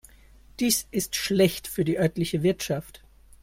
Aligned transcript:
Dies 0.59 0.87
ist 0.89 1.15
schlecht 1.15 1.67
für 1.67 1.85
die 1.85 1.99
örtliche 1.99 2.41
Wirtschaft. 2.41 3.03